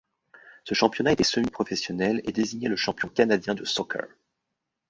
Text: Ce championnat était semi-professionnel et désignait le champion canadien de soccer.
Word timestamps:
Ce 0.63 0.73
championnat 0.73 1.11
était 1.11 1.23
semi-professionnel 1.23 2.21
et 2.25 2.31
désignait 2.31 2.69
le 2.69 2.75
champion 2.75 3.07
canadien 3.07 3.53
de 3.53 3.63
soccer. 3.65 4.07